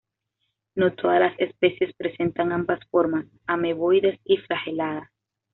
No 0.73 0.91
todas 0.93 1.19
las 1.19 1.39
especies 1.39 1.93
presentan 1.93 2.51
ambas 2.51 2.79
formas, 2.89 3.27
ameboides 3.45 4.19
y 4.23 4.37
flageladas. 4.37 5.07